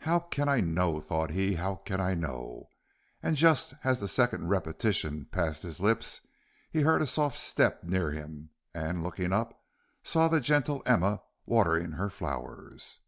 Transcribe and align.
"How 0.00 0.18
can 0.18 0.46
I 0.46 0.60
know," 0.60 1.00
thought 1.00 1.30
he, 1.30 1.54
"how 1.54 1.76
can 1.76 1.98
I 1.98 2.14
know?" 2.14 2.68
and 3.22 3.34
just 3.34 3.72
as 3.82 3.98
the 3.98 4.08
second 4.08 4.48
repetition 4.48 5.24
passed 5.24 5.62
his 5.62 5.80
lips, 5.80 6.20
he 6.70 6.82
heard 6.82 7.00
a 7.00 7.06
soft 7.06 7.38
step 7.38 7.82
near 7.82 8.10
him, 8.10 8.50
and, 8.74 9.02
looking 9.02 9.32
up, 9.32 9.58
saw 10.02 10.28
the 10.28 10.38
gentle 10.42 10.82
Emma 10.84 11.22
watering 11.46 11.92
her 11.92 12.10
flowers. 12.10 12.98